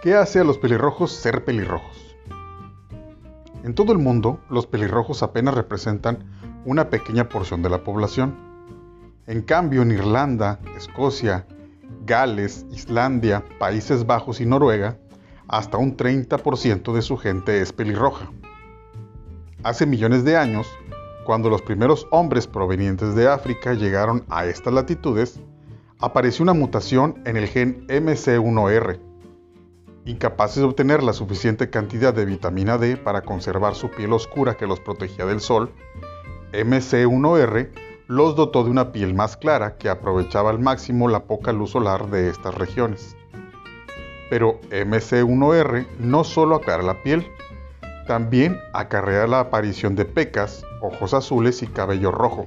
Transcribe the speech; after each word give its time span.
¿Qué 0.00 0.14
hace 0.14 0.38
a 0.38 0.44
los 0.44 0.58
pelirrojos 0.58 1.10
ser 1.10 1.44
pelirrojos? 1.44 2.14
En 3.64 3.74
todo 3.74 3.90
el 3.90 3.98
mundo, 3.98 4.38
los 4.48 4.64
pelirrojos 4.64 5.24
apenas 5.24 5.54
representan 5.54 6.22
una 6.64 6.88
pequeña 6.88 7.28
porción 7.28 7.64
de 7.64 7.70
la 7.70 7.82
población. 7.82 8.36
En 9.26 9.42
cambio, 9.42 9.82
en 9.82 9.90
Irlanda, 9.90 10.60
Escocia, 10.76 11.48
Gales, 12.06 12.64
Islandia, 12.70 13.44
Países 13.58 14.06
Bajos 14.06 14.40
y 14.40 14.46
Noruega, 14.46 14.98
hasta 15.48 15.78
un 15.78 15.96
30% 15.96 16.92
de 16.92 17.02
su 17.02 17.16
gente 17.16 17.60
es 17.60 17.72
pelirroja. 17.72 18.30
Hace 19.64 19.84
millones 19.84 20.22
de 20.22 20.36
años, 20.36 20.68
cuando 21.24 21.50
los 21.50 21.62
primeros 21.62 22.06
hombres 22.12 22.46
provenientes 22.46 23.16
de 23.16 23.26
África 23.26 23.74
llegaron 23.74 24.24
a 24.28 24.46
estas 24.46 24.72
latitudes, 24.72 25.40
apareció 25.98 26.44
una 26.44 26.54
mutación 26.54 27.20
en 27.26 27.36
el 27.36 27.48
gen 27.48 27.84
MC1R. 27.88 29.07
Incapaces 30.08 30.56
de 30.56 30.64
obtener 30.64 31.02
la 31.02 31.12
suficiente 31.12 31.68
cantidad 31.68 32.14
de 32.14 32.24
vitamina 32.24 32.78
D 32.78 32.96
para 32.96 33.20
conservar 33.20 33.74
su 33.74 33.90
piel 33.90 34.14
oscura 34.14 34.56
que 34.56 34.66
los 34.66 34.80
protegía 34.80 35.26
del 35.26 35.42
sol, 35.42 35.70
MC1R 36.52 37.68
los 38.06 38.34
dotó 38.34 38.64
de 38.64 38.70
una 38.70 38.90
piel 38.90 39.12
más 39.12 39.36
clara 39.36 39.76
que 39.76 39.90
aprovechaba 39.90 40.48
al 40.48 40.60
máximo 40.60 41.08
la 41.08 41.24
poca 41.24 41.52
luz 41.52 41.72
solar 41.72 42.08
de 42.08 42.30
estas 42.30 42.54
regiones. 42.54 43.18
Pero 44.30 44.58
MC1R 44.70 45.86
no 45.98 46.24
solo 46.24 46.56
aclara 46.56 46.82
la 46.82 47.02
piel, 47.02 47.26
también 48.06 48.58
acarrea 48.72 49.26
la 49.26 49.40
aparición 49.40 49.94
de 49.94 50.06
pecas, 50.06 50.64
ojos 50.80 51.12
azules 51.12 51.62
y 51.62 51.66
cabello 51.66 52.12
rojo. 52.12 52.46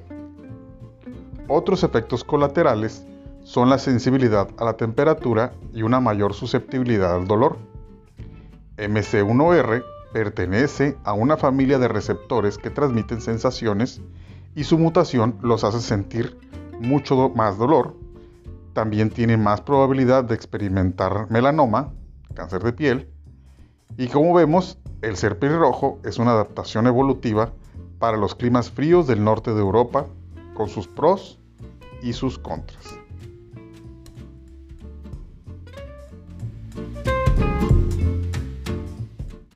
Otros 1.48 1.84
efectos 1.84 2.23
colaterales 2.23 3.05
son 3.52 3.70
la 3.70 3.80
sensibilidad 3.80 4.48
a 4.60 4.63
la 4.63 4.77
temperatura 4.77 5.52
y 5.74 5.82
una 5.82 5.99
mayor 5.99 6.34
susceptibilidad 6.34 7.13
al 7.13 7.27
dolor. 7.27 7.57
MC1R 8.77 9.84
pertenece 10.13 10.96
a 11.04 11.12
una 11.12 11.35
familia 11.35 11.77
de 11.77 11.90
receptores 11.90 12.57
que 12.57 12.70
transmiten 12.70 13.20
sensaciones 13.20 13.99
y 14.55 14.63
su 14.63 14.77
mutación 14.77 15.38
los 15.41 15.66
hace 15.66 15.82
sentir 15.82 16.40
mucho 16.79 17.27
más 17.35 17.57
dolor. 17.57 17.98
También 18.72 19.10
tiene 19.10 19.35
más 19.35 19.60
probabilidad 19.60 20.24
de 20.24 20.35
experimentar 20.35 21.29
melanoma, 21.29 21.91
cáncer 22.34 22.63
de 22.63 22.72
piel. 22.72 23.10
Y 23.98 24.07
como 24.07 24.34
vemos, 24.34 24.77
el 25.02 25.18
ser 25.18 25.38
pelirrojo 25.40 25.99
es 26.05 26.20
una 26.20 26.32
adaptación 26.32 26.88
evolutiva 26.88 27.52
para 27.99 28.16
los 28.16 28.34
climas 28.34 28.72
fríos 28.72 29.07
del 29.07 29.26
norte 29.26 29.54
de 29.54 29.60
Europa, 29.60 30.05
con 30.54 30.70
sus 30.70 30.88
pros 30.88 31.38
y 32.02 32.13
sus 32.13 32.40
contras. 32.40 33.02